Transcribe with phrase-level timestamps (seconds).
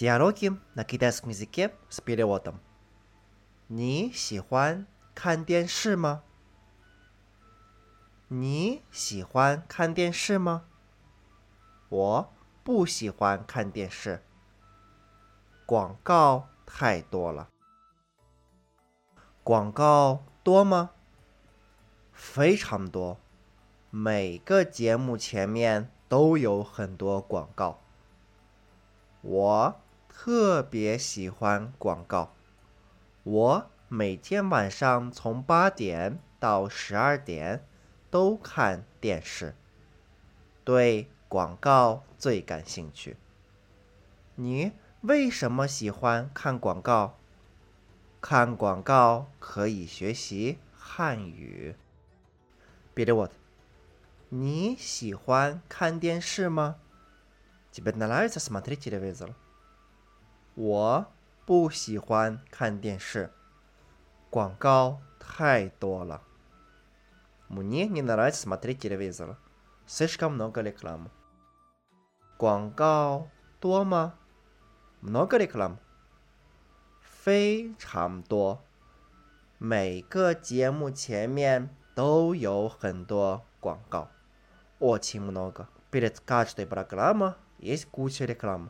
[0.00, 2.56] Диалоги на китайском языке с переводом.
[3.68, 6.22] 你喜欢看电视吗？
[8.28, 10.64] 你喜欢看电视吗？
[11.88, 14.22] 我不喜欢看电视，
[15.64, 17.48] 广告太多了。
[19.42, 20.90] 广告多吗？
[22.12, 23.18] 非常多，
[23.90, 27.80] 每个节目前面都有很多广告。
[29.22, 29.80] 我
[30.13, 32.35] 特别喜欢广告。
[33.23, 37.65] 我每天晚上从八点到十二点
[38.11, 39.55] 都看电视，
[40.63, 43.15] 对广告最感兴趣。
[44.35, 47.17] 你为什么喜欢看广告？
[48.19, 51.75] 看广告可以学习汉语。
[52.93, 53.29] 别的我，
[54.29, 56.75] 你喜欢看电视吗？
[60.54, 61.06] 我
[61.44, 63.30] 不喜欢看电视，
[64.30, 66.22] 广告太多了。
[72.36, 73.28] 广告
[73.60, 74.14] 多吗？
[77.00, 78.64] 非常多，
[79.58, 84.08] 每个节目前面都有很多广告。
[87.58, 88.68] есть куча рекламы.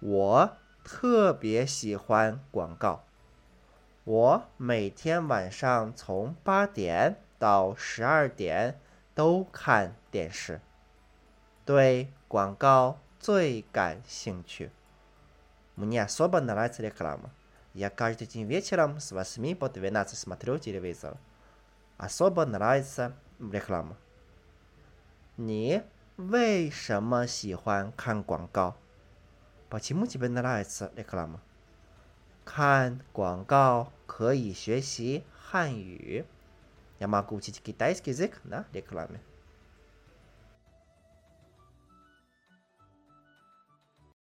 [0.00, 3.04] 我特别喜欢广告。
[4.04, 8.78] 我每天晚上从八点到十二点
[9.14, 10.60] 都看电视，
[11.64, 14.70] 对广告最感兴趣。
[15.74, 17.30] Мне особо нравится реклама.
[17.72, 21.16] Я каждый день вечером с восьми по двенадцать смотрю телевизор.
[21.96, 23.96] Особо нравится реклама.
[25.36, 25.82] 你
[26.16, 28.76] 为什么喜欢看广告
[29.69, 31.41] 保期末几遍的那一次，你看了吗？
[32.43, 36.25] 看广告可以学习汉语，
[36.97, 39.19] 伢妈估计就给他一些知识呢，你看了没？